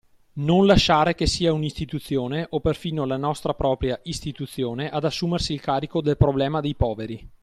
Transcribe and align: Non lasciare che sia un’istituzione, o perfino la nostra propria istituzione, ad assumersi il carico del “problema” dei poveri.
Non 0.39 0.65
lasciare 0.65 1.13
che 1.13 1.27
sia 1.27 1.53
un’istituzione, 1.53 2.47
o 2.49 2.59
perfino 2.59 3.05
la 3.05 3.17
nostra 3.17 3.53
propria 3.53 3.99
istituzione, 4.05 4.89
ad 4.89 5.03
assumersi 5.05 5.53
il 5.53 5.61
carico 5.61 6.01
del 6.01 6.17
“problema” 6.17 6.59
dei 6.59 6.73
poveri. 6.73 7.29